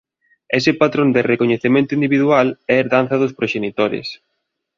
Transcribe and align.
Ese 0.57 0.71
patrón 0.81 1.09
de 1.15 1.25
recoñecemento 1.31 1.91
individual 1.97 2.47
é 2.71 2.73
herdanza 2.77 3.15
dos 3.21 3.35
proxenitores. 3.39 4.07